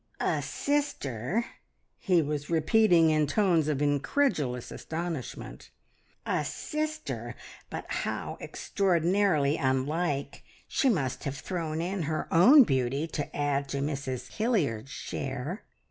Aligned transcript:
"...A 0.19 0.41
sister!" 0.41 1.45
he 1.99 2.23
was 2.23 2.49
repeating 2.49 3.11
in 3.11 3.27
tones 3.27 3.67
of 3.67 3.83
incredulous 3.83 4.71
astonishment. 4.71 5.69
"A 6.25 6.43
sister! 6.43 7.35
But 7.69 7.85
how 7.87 8.39
extraordinarily 8.41 9.57
unlike! 9.57 10.43
She 10.67 10.89
must 10.89 11.25
have 11.25 11.37
thrown 11.37 11.81
in 11.81 12.01
her 12.09 12.27
own 12.33 12.63
beauty 12.63 13.05
to 13.09 13.35
add 13.37 13.69
to 13.69 13.77
Mrs 13.77 14.31
Hilliard's 14.39 14.89
share!" 14.89 15.61